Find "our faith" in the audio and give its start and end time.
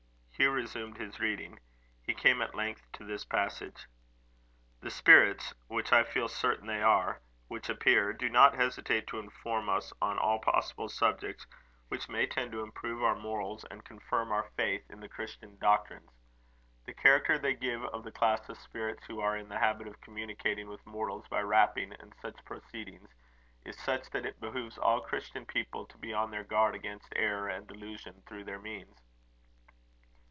14.31-14.83